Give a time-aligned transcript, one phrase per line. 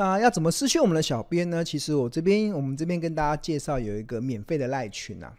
[0.00, 1.62] 那要怎么私讯我们的小编呢？
[1.62, 5.30] 其实我这边，我们这边跟大家介绍有一个免费的赖群啊，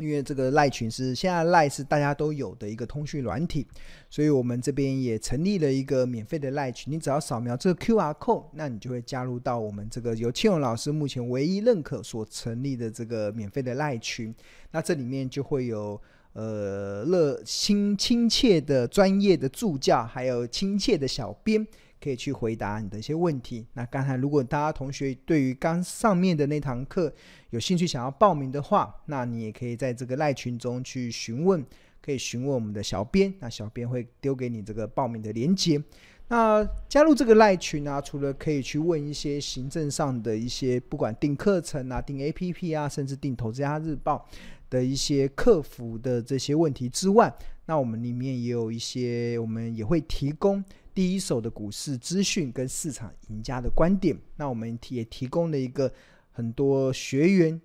[0.00, 3.64] 因为这个赖群是现在赖是大家都有的一个通讯软体，
[4.10, 6.92] 所以我们这边也成立了一个免费的赖群。
[6.92, 14.34] 你只要扫描这个 QR code，那你就会加入到我们这个由庆荣老师目前唯一认可所成立的这个免费的赖群。
[14.72, 15.96] 那这里面就会有
[16.32, 21.64] 呃热亲亲切的专业的助教，还有亲切的小编。
[22.02, 23.64] 可以去回答你的一些问题。
[23.74, 27.12] 那刚才如果大家同学对于刚上面的那堂课
[27.50, 31.64] 有兴趣想要报名的话，那你也可以在这个赖群中去询问，
[32.00, 35.80] 可以询问我们的小编，那小编会丢给你这个报名的链接。
[36.28, 44.26] 那加入这个赖群啊，除了可以去问一些行政上的一些，不管订课程啊、订 APP 啊，甚至订投资家日报
[44.70, 47.30] 的一些客服的这些问题之外，
[47.66, 50.64] 那我们里面也有一些，我们也会提供。
[50.94, 55.92] 第一手的股市资讯跟市场赢家的观点，那我们也提供了一个
[56.30, 57.60] 很多学员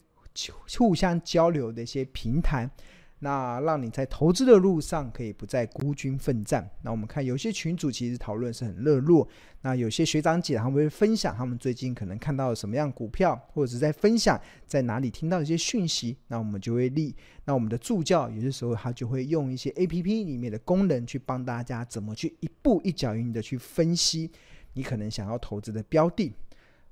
[0.78, 2.70] 互相交流的一些平台。
[3.20, 6.70] 那让你在投资的路上可以不再孤军奋战。
[6.84, 9.28] 那我们看有些群主其实讨论是很热络。
[9.62, 16.16] 那有些学长姐他们会分享他们最近可能看到了什么样股票，或者是在分享在哪里听到一些讯息。
[16.28, 17.16] 那我们就会立，
[17.46, 24.32] 那我们的助教有些时候他就会用一些 APP 里面的功能去帮大家怎么去一步一脚印的去分析
[24.74, 26.32] 你可能想要投资的标的。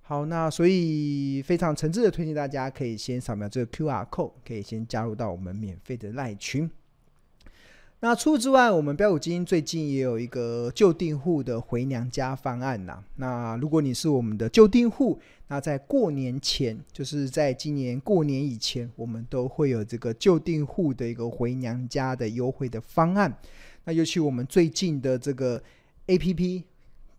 [0.08, 6.70] 好，那所以非常诚挚的推荐大家可以先扫描这个 QR code，可以先加入到我们免费的赖群。
[8.02, 13.04] 那除此之外，我们标股基金最近也有一个旧订户的回娘家方案呐。
[13.16, 23.36] 那如果你是我们的旧订户，那在过年前，就是在今年过年以前，我们都会有这个旧订户的一个回娘家的优惠的方案。
[23.86, 25.60] 那尤其我们最近的这个
[26.06, 26.62] APP。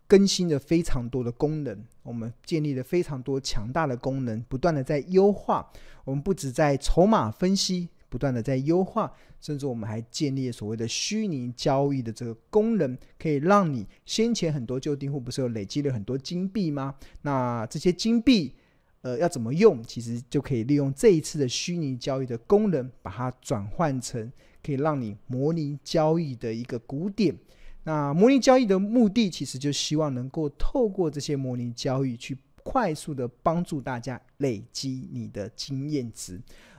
[0.07, 5.69] 更新了非常多的功能，我们建立了非常多强大的功能，不断的在优化。
[6.05, 16.95] 我们不止在筹码分析，不断的在优化，甚至我们还建立了所谓的虚拟交易的这个功能，可以让你先前很多旧订户不是有累积了很多金币吗？
[17.23, 18.55] 那这些金币，
[19.01, 19.83] 呃，要怎么用？
[19.83, 24.31] 其实就可以利用这一次的虚拟交易的功能，把它转换成
[24.63, 27.37] 可以让你模拟交易的一个古典。
[27.87, 36.37] 那模拟交易的目的，其实就希望能够透过这些模拟交易，去快速的帮助大家累积你的经验值，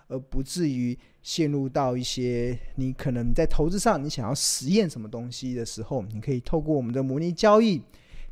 [0.08, 7.80] 而不至于陷入到一些你可能在投资上，你想要实验什么东西的时候，你可以透过我们的模拟交易，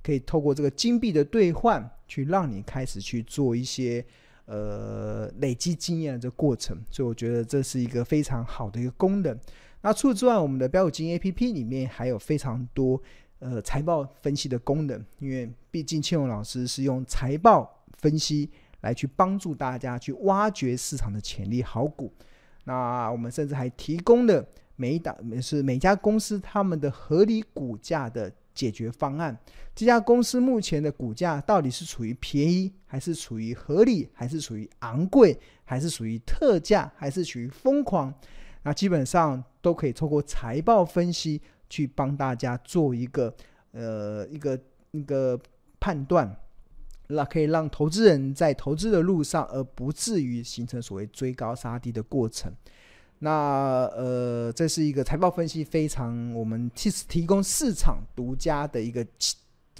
[0.03, 4.04] 可以透过这个金币的兑换，去让你开始去做一些
[4.44, 6.78] 呃累积经验的这过程。
[6.91, 9.34] 所以我觉得这是一个非常好的一个功能。
[9.86, 13.00] 那除此之外，我们的标股金 APP 里面还有非常多
[13.38, 22.12] 呃财报分析的功能，因为毕竟庆荣老师是用财报分析来去帮助大家去挖掘市场的潜力好股。
[22.64, 29.38] 那我们甚至还提供了每一档是每家公司他们的合理股价的解决方案。
[29.72, 38.12] 这家公司目前的股价到底是处于便宜，还是处于合理，还是处于昂贵，还是属于特价，还是属于疯狂？
[38.66, 41.41] 那基本上都可以透过财报分析
[41.71, 43.32] 去帮大家做一个
[43.71, 44.60] 呃一个
[44.91, 45.41] 一个
[45.78, 46.37] 判断，
[47.06, 52.53] 那可以让投资人在投资的路上而不至于形成所谓追高杀低的过程。
[53.21, 59.06] 那呃这是一个财报分析非常我们其实提供市场独家的一个。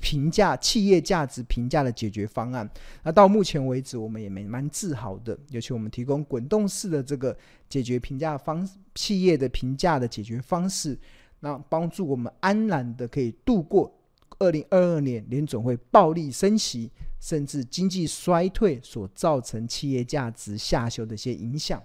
[0.01, 2.69] 评价企业价值评价的解决方案，
[3.03, 5.37] 那到目前为止，我们也蛮蛮自豪的。
[5.51, 7.37] 尤其我们提供滚动式的这个
[7.69, 10.99] 解决评价方企业的评价的解决方式，
[11.41, 13.93] 那帮助我们安然的可以度过
[14.39, 21.83] 二零二二年联总会暴力升息，甚至经济衰退所造成企业价值下修的一些影响。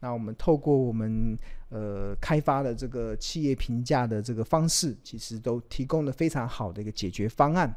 [0.00, 1.36] 那我们透过我们
[1.70, 7.74] 呃开发的这个企业评价的这个方式，其实都提供了非常好的一个解决方案。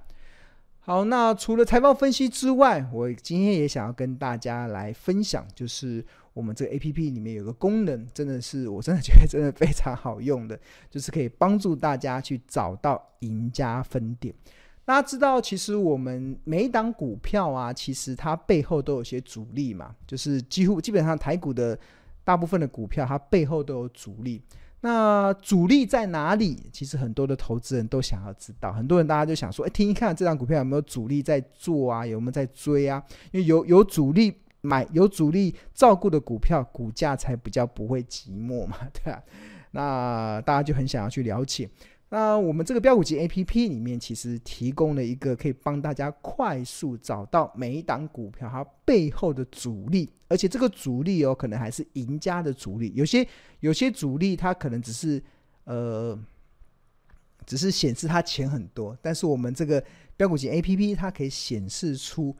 [0.85, 10.59] 好，那除了财报分析之外，我今天也想要跟大家来分享，就是我们这个 APP 里面有个功能，真的是我真的觉得真的非常好用的，
[10.91, 14.35] 就是可以帮助大家去找到赢家分点。
[14.83, 21.79] 大家知道，其实我们每一档股票啊，其实它背后都有些主力嘛，就是几乎基本上台股的。
[22.23, 24.41] 大部分的股票，它背后都有主力。
[24.81, 26.69] 那主力在哪里？
[26.73, 28.73] 其实很多的投资人都想要知道。
[28.73, 32.05] 很多人大家就想说：“哎，听一看这张股票有没有主力在做啊？
[32.05, 39.23] 有没有在追啊？”因为有有主力买、有主力照顾的股票，股价才比较不会寂寞嘛，对吧？
[39.71, 41.69] 那大家就很想要去了解。
[42.13, 52.93] 那我们这个标股金 A P P 里面，其实提供了一个可以帮大家快速找到每一档股票它背后的主力，而且这个主力哦，可能还是赢家的主力。
[52.93, 53.27] 有些
[53.61, 55.19] 有些主力它可能只是
[55.63, 56.15] 呃，
[57.47, 59.83] 只是显示它钱很多，但是我们这个
[60.15, 62.37] 标股金 A P P 它可以显示出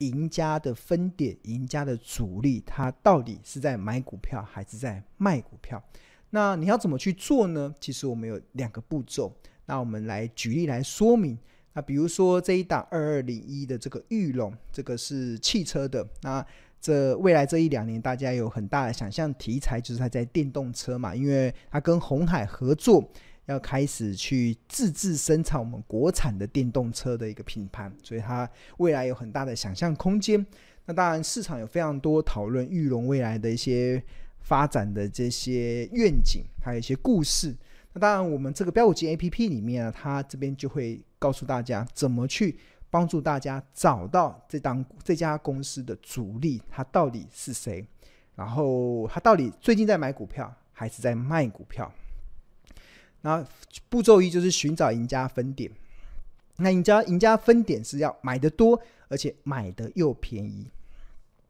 [0.00, 5.82] 赢家的分点，赢家的主力，它到底是在买股票还是在卖股票。
[6.30, 7.74] 那你要怎么去做呢？
[7.80, 9.34] 其实我们有两个步骤。
[9.66, 11.38] 那我们来举例来说明。
[11.74, 16.06] 那比如说这一档二二零一的这个玉龙，这个是汽车的。
[16.22, 16.44] 那
[16.80, 23.06] 这未来这一两年，大家有很大的想象题材，就是它在电动车嘛，因为它跟鸿海合作，
[23.46, 28.48] 要开始去自制生产我们国产的电动车的一个品牌，所以它
[28.78, 30.44] 未来有很大的想象空间。
[30.86, 34.02] 那当然，市场有非常多讨论玉龙未来的一些。
[34.48, 37.54] 发展的这些愿景，还有一些故事。
[37.92, 42.58] 那当然，我们这个标股金 A P P 里面呢，它这边就会告诉大家怎么去
[42.88, 47.86] 帮助大家找到这档这家公司的主力，它到底是谁？
[48.34, 51.92] 然后它到底最近在买股票还是在卖股票？
[53.20, 53.46] 那
[53.90, 55.70] 步骤一就是寻找赢家分点。
[56.56, 60.70] 那赢家赢家分点是要买的多，而且买的又便宜。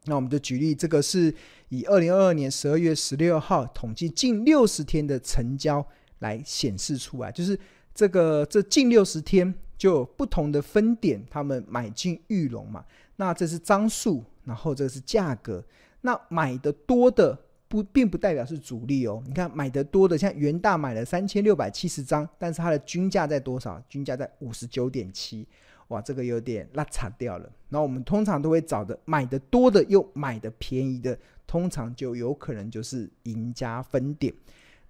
[0.09, 1.33] 那我们就举例，这个是
[1.69, 5.87] 以二零二二年十二月十六号统计近六十天的成交
[6.21, 7.59] 来显示出来，就是
[7.95, 12.85] 这个这近六十天就有不同的分点，他们买进玉龙嘛。
[13.17, 15.63] 那这是张数，然后这个是价格。
[16.01, 19.23] 那买的多的不并不代表是主力哦。
[19.27, 23.83] 你看买的多的，像元大买了三千六百七十张，但是它的均价在多少？
[23.89, 25.47] 均价在五十九点七。
[25.89, 27.51] 哇，这个有点拉差掉了。
[27.71, 34.33] 那我们通常都会找的买的多的又买的便宜的，通常就有可能就是赢家分点。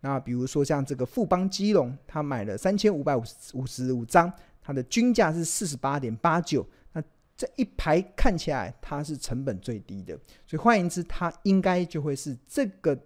[0.00, 6.66] 那比如说像这个富邦基隆，他买了三千五百五十五十五张，它的均价是四十八点八九。
[6.92, 7.02] 那
[7.36, 12.98] 这一排看起来它是成本最低的，所以换言之，它应该就会是这个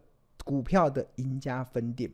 [0.45, 2.11] 股票的赢家分点。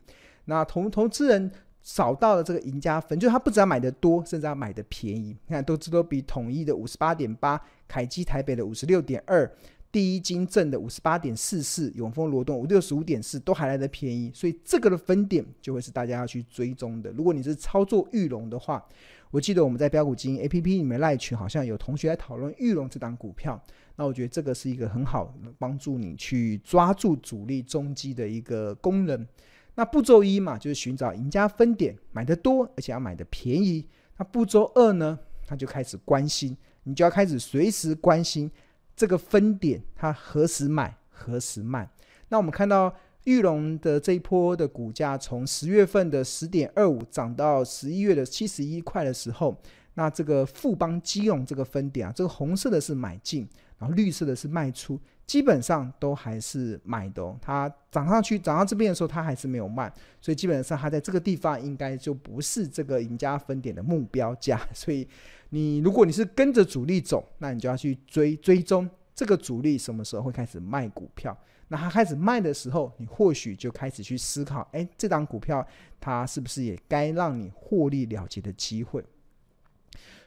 [0.46, 1.48] 那投投资人。
[1.88, 5.34] 少到了这个赢家分，就是他不只要买的多，甚至要买的便宜。
[5.46, 7.58] 你看，都知都比统一的五十八点八、
[7.88, 9.50] 凯基台北的五十六点二、
[9.90, 14.30] 第一金正的五十八点四四、永丰罗东五六十五点四都还来得便宜。
[14.34, 17.10] 所以这个的分点就会是大家要去追踪的。
[17.12, 18.84] 如果你是操作裕隆的话，
[19.30, 23.58] 我记得我们在标股基金 A P P 里面赖群好像有同学在讨论裕隆这档股票，
[23.96, 29.26] 那我觉得这个是一个很好帮助你去抓住主力中基的一个功能。
[29.78, 33.86] 那步骤一嘛，就是寻找赢家分点，买的多，而且要买的便宜。
[34.16, 35.16] 那步骤二呢，
[35.46, 38.50] 他就开始关心，你就要开始随时关心
[38.96, 41.88] 这个分点，它何时买，何时卖。
[42.28, 42.92] 那我们看到
[43.22, 49.56] 玉龙的这一波的股价，从十月份的十点二五涨到十一月的七十一块的时候，
[49.94, 53.48] 那这个富邦基隆这个分点啊，这个红色的是买进，
[53.78, 55.00] 然后绿色的是卖出。
[55.26, 59.92] 基本上都还是买的，它涨上去涨到这边的时候，它还是没有卖，
[60.22, 64.58] 所以基本上它在这个地方应该就不是这个赢家分点的目标价。
[64.72, 65.06] 所以
[65.50, 71.36] 你如果你是跟着主力走，那你就要去追追踪这个主力什么时候会开始卖股票。
[71.68, 75.62] 那它开始卖的时候，你或许就开始去思考，哎，这档股票
[76.00, 79.04] 它是不是也该让你获利了结的机会？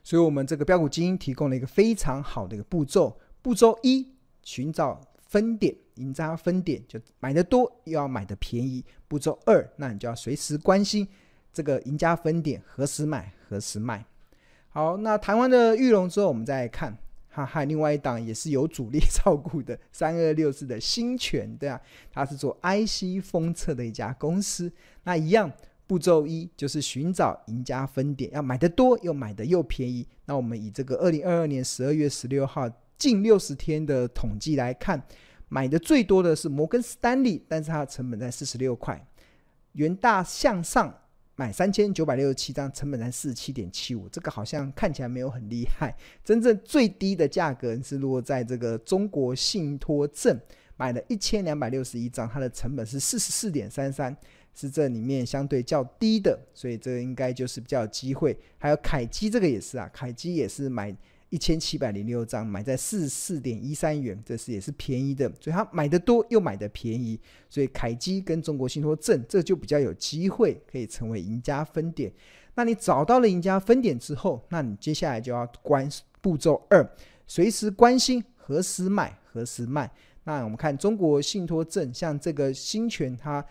[0.04, 4.08] 所以我们这个标股基金提供了一个非常好的一个步骤，步骤一。
[4.44, 8.84] 寻找分点，赢家分点就买得多又要买得便宜。
[9.08, 11.08] 步骤二，那你就要随时关心
[11.54, 14.04] 这个赢家分点何时买何时卖。
[14.70, 16.98] 好，那谈完了玉龙之后，我们再来看，
[17.30, 21.80] 哈，还有另外一档也是有主力照顾的三二六四的新权，对啊，
[22.12, 24.74] 它是做 IC 封测的一家公司。
[25.04, 25.50] 那一样，
[25.86, 30.08] 步骤一就是寻找赢家分点，要买得多又买得又便宜。
[30.26, 32.68] 那我们以这个二零二二年十二月十六号。
[33.02, 35.04] 近六十天的统计来看，
[35.50, 39.04] 买的最多的是摩根士丹利，但是它的成本在四十六块。
[39.72, 40.96] 元大向上
[41.36, 45.98] 买三千九百六十七张，成本在四十七点七五，这个好像看起来没有很厉害。
[46.24, 50.40] 真正最低的价格是落在这个中国信托证，
[50.78, 54.16] 买了一千两百六十一张，它的成本是四十四点三三，
[54.54, 58.38] 是这里面相对较低的，所以这应该就是比较有机会。
[58.60, 60.96] 还有凯基这个也是啊，凯基也是买。
[61.32, 67.18] 一千七百零六张，买在四十四点一三元，这是也是便宜的，所以他买的多又买的便宜，
[67.50, 72.12] 所以凯基跟中国信托证这就比较有机会可以成为赢家分点。
[72.54, 76.86] 那你找到了赢家分点之后，那你接下来就要关步骤二，
[77.26, 79.90] 随时关心何时买何时卖。
[80.26, 83.44] 那我们看中国信托证，像这个新权，它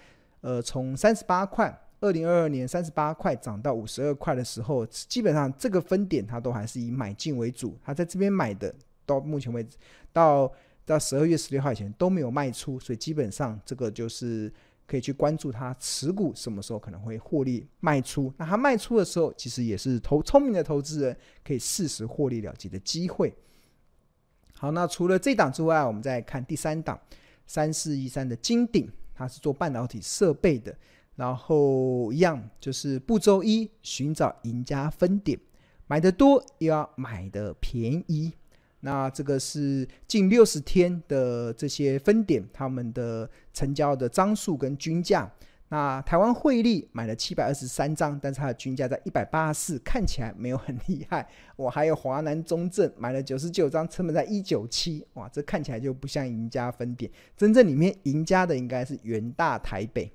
[0.43, 9.77] 呃从三十八块二零二二年三十八块涨到五十二块的时候，基本上这个分点它都还是以买进为主，它在这边买的到目前为止
[10.13, 10.51] 到
[10.87, 14.51] 到十二月十六号以前都没有卖出，所以基本上这个就是
[14.87, 18.33] 可以去关注它持股什么时候可能会获利卖出。
[18.39, 23.33] 那它卖出的时候，其实也是投聪明的投资人可以适时获利了结的机会。
[24.55, 26.99] 好，那除了这档之外，我们再看第三档
[27.47, 30.75] 三四一三的金鼎，它是做半导体设备的。
[31.21, 35.39] 然后一样就是步骤一，寻找赢家分点，
[35.87, 38.33] 买的多又要买的便宜。
[38.81, 45.31] 那这个是近六十天的这些分点，他们的成交的张数跟均价。
[45.69, 51.29] 那台湾汇利买了七百二十三张，但是它的均价在一百八十四，看起来没有很厉害。
[51.55, 57.13] 我还有华南中正买了九十九张，成本在一九七，哇，这看起来就不像赢家分点。
[57.37, 60.11] 真正里面赢家的应该是元大台北，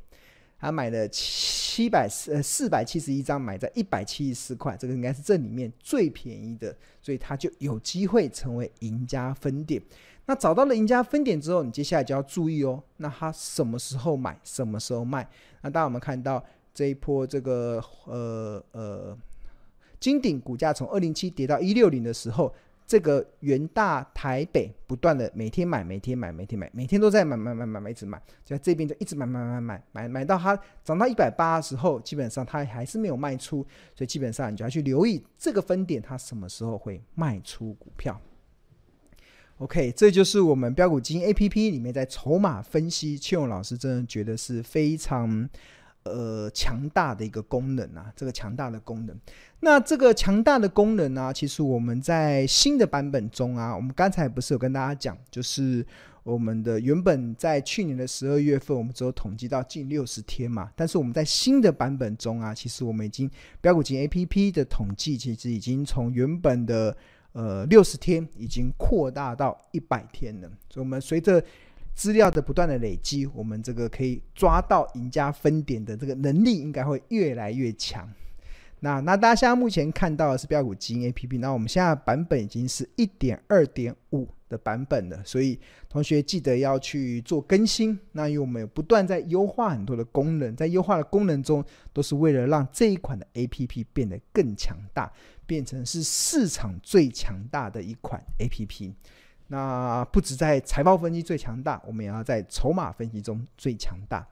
[0.66, 9.80] 他买了七百呃四百七十一张，买在一百七十四块，这个应该是这里面最便宜的，所以他就有机会成为赢家分点。
[10.26, 12.82] 那找到了赢家分点之后，你接下来就要注意哦。
[12.98, 15.30] 那他什么时候买，什么时候卖？
[15.62, 16.44] 那当我们看到
[16.74, 19.16] 这一波这个呃呃
[20.00, 22.52] 金鼎股价从二零七跌到一六零的时候，
[22.88, 33.66] 这个元大台北不断的每天买，每天买，每天买，每天都在买买买买买，一直买，就在这边就一直买买买买买买到它涨到一百八的时候，基本上它还是没有卖出，
[33.96, 38.22] 所以基本上你就要去留意这个分点它什么时候会卖出股票。
[39.60, 45.50] OK，这就是我们标股基金 APP 里面在筹码分析，庆勇老师真的觉得是非常
[46.06, 49.16] 呃强大的一个功能啊，这个强大的功能。
[49.60, 55.86] 那这个强大的功能呢、其实我们在新的版本中啊，我们刚才不是有跟大家讲，就是
[56.24, 66.96] 我们的原本在去年的十二月份，我们只有统计到近六十天嘛，但是我们在新的版本中啊，其实我们已经标股基金 APP 的统计，其实已经从原本的
[67.34, 71.44] 呃，六十天已经扩大到一百天了，所以我们随着
[71.96, 78.08] 资料的不断的累积，我们这个可以抓到赢家分点的这个能力应该会越来越强。
[78.82, 85.58] 那那大家现在目前看到的是标股基因 APP，那我们现在版本已经是一点二点五的版本了，所以
[85.90, 87.98] 同学记得要去做更新。
[88.12, 95.12] 那因为我们有不断在优化很多的功能，在优化的功能中，都是为了让这一款的 APP 变得更强大。
[95.48, 98.92] 变成是市场最强大的一款 APP，
[99.48, 104.26] 那不止在财报分析最强大，我们也要在筹码分析中最强大。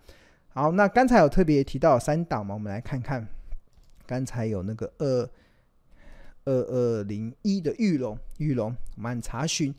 [0.49, 3.27] 好，那刚才有特别提到三档嘛，我们来看看，
[4.07, 5.29] 刚才有那个二
[6.45, 9.73] 二二零一的玉龙，玉龙我们按查询，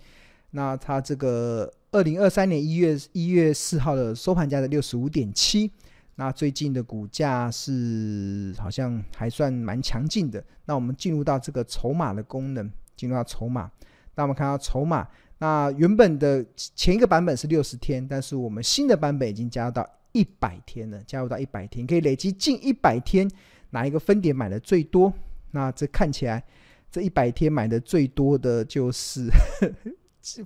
[0.52, 5.70] 那它这个二零二三年一月一月四号的收盘价的六十五点七。
[6.16, 10.42] 那最近的股价是好像还算蛮强劲的。
[10.64, 13.68] 那我们进入到这个筹码的功能，进入到筹码。
[14.14, 15.06] 那我们看到筹码，
[15.38, 23.30] 那原本的前一个版本是六十天，但是我们新的版本已经加入到一百天了，加入到一百天，可以累积近一百天
[23.71, 25.12] 哪一个分点买的最多？
[25.50, 26.42] 那这看起来
[26.90, 29.28] 这一百天买的最多的就是。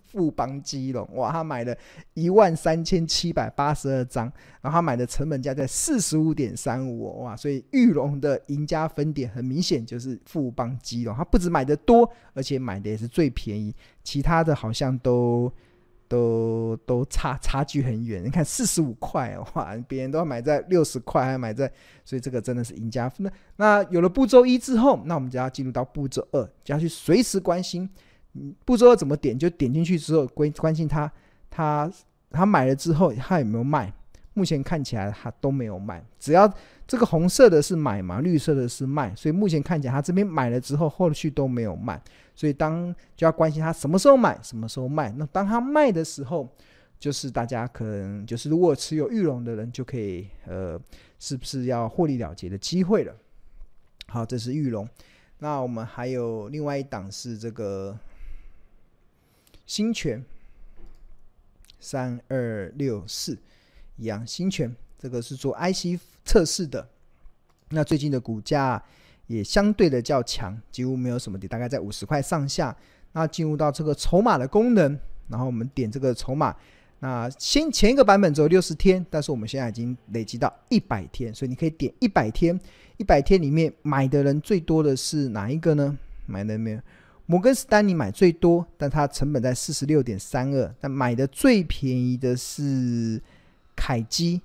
[0.06, 1.76] 富邦基隆，哇，他买了
[2.14, 4.24] 一万三千七百八十二张，
[4.60, 15.52] 然后他买的成本价在四十五点三五，哇，所以裕隆的赢家分点很明显就是富邦基隆，他不止买的多，而且买的也是最便宜，其他的好像都
[16.08, 18.24] 都都差差距很远。
[18.24, 21.70] 你看四十五块，哇，别人都要买在六十块，还买在，
[22.04, 23.30] 所以这个真的是赢家分。
[23.56, 27.88] 那那有了步骤一之后，那我们就要进入到步骤二，就要去随时关心。
[28.64, 31.10] 不知道怎么点，就点进去之后关关心他，
[31.50, 31.90] 他
[32.30, 33.92] 他买了之后他有没有卖？
[34.34, 36.00] 目前看起来他都没有卖。
[36.20, 36.48] 只要
[36.86, 42.00] 这个红色的是买嘛，绿色的是卖，所以目前看起来他这边买了之后后续都没有卖。
[42.36, 45.12] 所以当就要关心他什么时候买，什么时候卖。
[45.16, 46.48] 那当他卖的时候，
[47.00, 50.80] 就是大家可能就是如果持有玉龙的人就可以呃，
[51.18, 53.12] 是不是要获利了结的机会了？
[54.06, 54.88] 好，这是玉龙。
[55.40, 57.98] 那我们还有另外一档是这个。
[59.68, 60.24] 新全
[61.78, 63.38] 三二六四
[63.98, 66.88] 一样，新全这个是做 IC 测试的，
[67.68, 68.82] 那最近的股价
[69.26, 72.74] 也相对的较强，几乎没有什么跌，大概在五十块上下。
[73.12, 74.98] 那进入到这个筹码的功能，
[75.28, 76.56] 然后我们点这个筹码，
[77.00, 82.58] 那先前一个版本只有六十天，但是我们现在已经累积到一百天，所以你可以点一百天，
[82.96, 85.98] 一百天里面买的人最多的是哪一个呢？
[86.24, 86.80] 买的没有？
[87.30, 90.74] 摩根士丹利买最多，但它成本在四十六点三二。
[90.80, 93.22] 但买的最便宜的是
[93.76, 94.40] 凯基，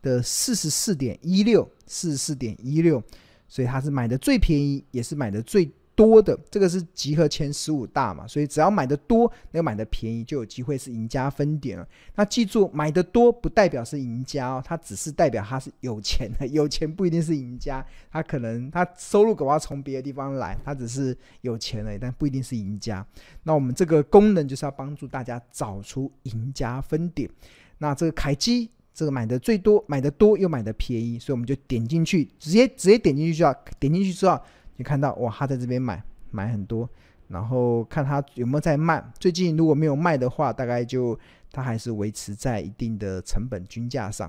[0.00, 3.02] 的四十四点一六，四十四点一六，
[3.48, 6.38] 所以它是买的最便宜，也是买的最多的。
[6.48, 11.84] 这个是集合前十五大嘛，所以只要买的多，那个买的便宜，就有机会是赢家分点了。
[12.14, 23.04] 那记住，买的多不代表是赢家哦，它只是代表他是有钱的， 有钱不一定是赢家，他可能他收入可能要从别的地方来，他只是有钱而已，但不一定是赢家。
[23.42, 27.28] 那我们这个功能就是要帮助大家找出赢家分点。
[27.78, 28.70] 那这个凯基。
[28.94, 34.36] 这个买的最多，买的多又买的便宜，所以我们就点进去，直接直接点进去就要点进去之后，
[34.78, 36.88] 你看到哇，他在这边买买很多，
[37.26, 39.04] 然后看他有没有在卖。
[39.18, 41.18] 最近如果没有卖的话，大概就
[41.52, 44.28] 他还是维持在一定的成本均价上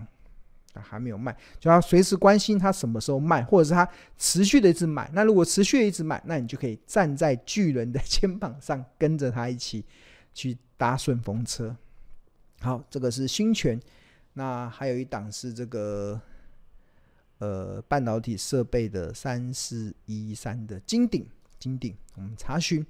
[0.73, 3.87] 啊，还没有卖，就要随时关心他什么时候卖，或者是他
[4.17, 5.09] 持续的一直买。
[5.13, 9.85] 那如果持续的一直买，那你就可以站在巨人的 肩膀上，跟着他一起
[10.33, 11.75] 去搭顺风车。
[12.61, 13.79] 好，这个是新权。
[14.33, 16.19] 那还有一档是这个，
[17.39, 21.25] 呃，半导体设备的三四一三的金鼎，
[21.57, 22.85] 金鼎，我们查询，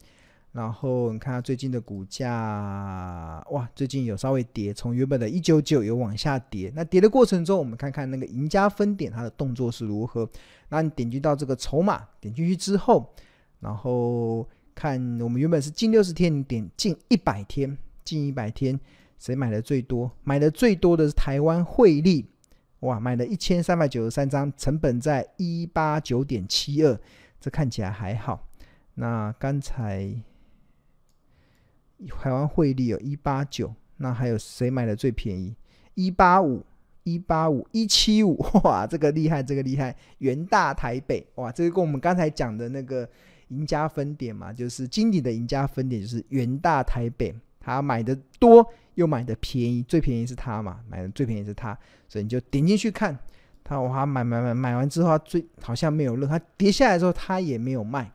[0.51, 6.71] 然后你看它最近的股价，哇，最近有稍微跌，从原本的一九九有往下跌。
[6.75, 10.27] 那跌的过程中，我们看看那个赢家分点它的动作是如何。
[10.69, 13.13] 那你点击到这个筹码，点进去之后，
[13.59, 18.79] 然后看我们原本是近六十天，你点近一百天，近一百天。
[19.19, 20.09] 谁买的最多？
[20.23, 22.25] 买的最多的是台湾汇利，
[22.81, 26.99] 哇，买了一千三百九十三张，成本在一八九点七二，
[27.39, 28.47] 这看起来还好。
[28.95, 30.13] 那刚才
[32.07, 35.55] 台湾汇率有一八九，那还有谁买的最便宜？
[35.95, 36.65] 一八五、
[37.03, 39.93] 一八五、一七五，哇，这个厉害，这个厉害。
[40.19, 43.07] 元大台北，哇，这个跟我们刚才讲的那个
[43.49, 47.35] 赢家分点嘛，就是经典的赢家分点，就是元大台北，
[47.69, 48.65] 他买的多。
[48.95, 50.81] 又买的便宜，最便宜是他嘛？
[50.89, 51.77] 买的最便宜是他，
[52.09, 53.17] 所以你就点进去看，
[53.63, 58.11] 他哇买买买买完之后，他最好像没有热，他跌下来之后他也没有卖，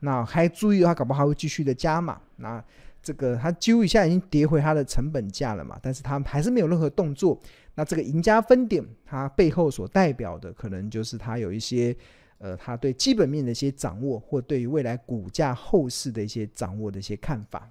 [0.00, 2.20] 那还注意的话，搞不好还会继续的加码。
[2.36, 2.62] 那
[3.02, 7.40] 这个他揪一下已经跌回他的成本价了嘛，但是他还是没有任何动作。
[7.74, 11.96] 那这个赢家分点，它背后所代表的可能就是他有一些
[12.36, 17.66] 呃，他对基本面的一些掌握，或对于未来股价后市的一些掌握的一些看法。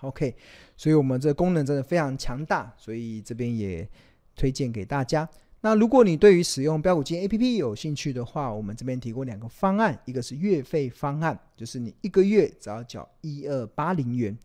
[0.00, 0.34] OK，
[0.76, 3.88] 所以我们这功能真的非常强大，所以这边也
[4.36, 5.28] 推荐给大家。
[5.60, 14.36] 那如果你对于使用标股金 APP 有兴趣的话，我们这边提供两个方案，一个是月费方案，就是你一个月只要缴一二八零元，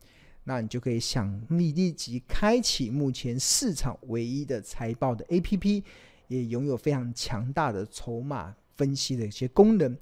[0.45, 5.83] 那你就可以想立立即开启目前市场唯一的财报的 APP，
[6.29, 9.97] 也拥有非常强大的筹码分析的一些功能。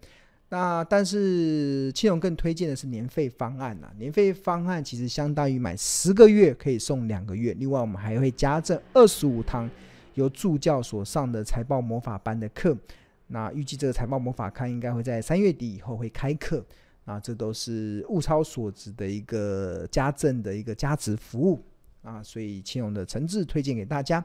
[0.49, 9.69] 那但是青龙更推荐的是年费方案啊，年费方案其实相当于买十个月可以送两个月，另外我们还会加赠二十五堂
[10.13, 12.77] 由助教所上的财报魔法班的课。
[13.27, 16.65] 那预计这个财报魔法课应该会在三月底以后会开课，
[17.03, 21.61] 啊，这都是物超所值的一个加赠的一个加值服务
[22.03, 24.23] 啊，所以青龙的诚挚推荐给大家。